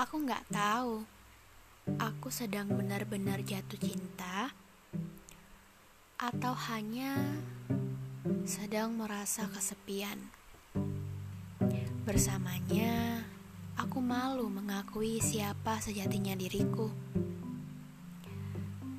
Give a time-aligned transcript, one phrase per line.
[0.00, 1.04] Aku nggak tahu.
[2.00, 4.48] Aku sedang benar-benar jatuh cinta,
[6.16, 7.36] atau hanya
[8.48, 10.16] sedang merasa kesepian.
[12.08, 13.28] Bersamanya,
[13.76, 16.88] aku malu mengakui siapa sejatinya diriku.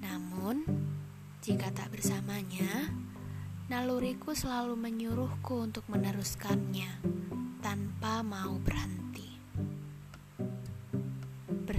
[0.05, 0.69] Namun,
[1.41, 2.93] jika tak bersamanya,
[3.73, 7.01] naluriku selalu menyuruhku untuk meneruskannya
[7.57, 9.20] tanpa mau berhenti.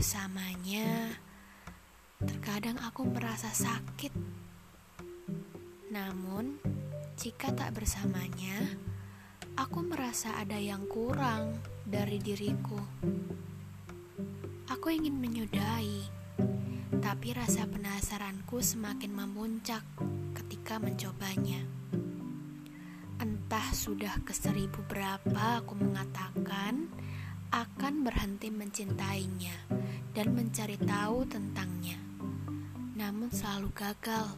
[0.02, 1.14] Bersamanya,
[2.18, 4.10] terkadang aku merasa sakit.
[5.94, 6.58] Namun,
[7.14, 8.66] jika tak bersamanya,
[9.54, 11.54] aku merasa ada yang kurang
[11.86, 12.82] dari diriku.
[14.74, 16.02] Aku ingin menyudahi,
[16.98, 19.86] tapi rasa penasaranku semakin memuncak
[20.34, 21.62] ketika mencobanya.
[23.22, 26.90] Entah sudah ke seribu berapa aku mengatakan
[27.54, 29.81] akan berhenti mencintainya
[30.12, 31.96] dan mencari tahu tentangnya.
[32.96, 34.28] Namun selalu gagal.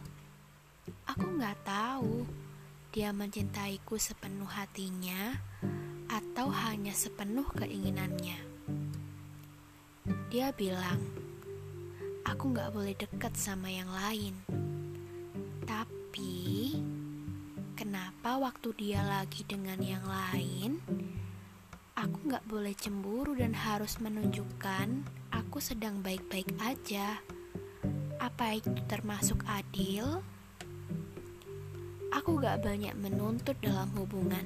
[1.07, 2.23] Aku nggak tahu
[2.95, 5.35] dia mencintaiku sepenuh hatinya
[6.07, 8.39] atau hanya sepenuh keinginannya.
[10.31, 11.03] Dia bilang,
[12.23, 14.39] aku nggak boleh dekat sama yang lain.
[15.67, 16.71] Tapi,
[17.75, 20.79] kenapa waktu dia lagi dengan yang lain,
[21.95, 27.23] Aku gak boleh cemburu dan harus menunjukkan aku sedang baik-baik aja.
[28.19, 30.19] Apa itu termasuk adil?
[32.11, 34.43] Aku gak banyak menuntut dalam hubungan.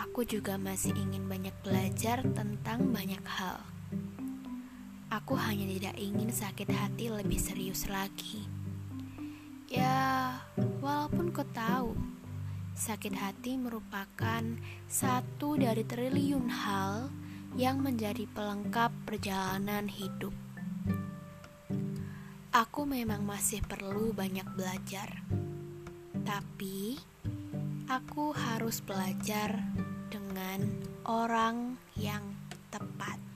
[0.00, 3.60] Aku juga masih ingin banyak belajar tentang banyak hal.
[5.12, 8.48] Aku hanya tidak ingin sakit hati lebih serius lagi.
[9.68, 10.40] Ya,
[10.80, 11.92] walaupun kau tahu
[12.78, 14.38] Sakit hati merupakan
[14.86, 17.10] satu dari triliun hal
[17.58, 20.30] yang menjadi pelengkap perjalanan hidup.
[22.54, 25.10] Aku memang masih perlu banyak belajar,
[26.22, 27.02] tapi
[27.90, 29.58] aku harus belajar
[30.06, 30.62] dengan
[31.02, 32.22] orang yang
[32.70, 33.27] tepat.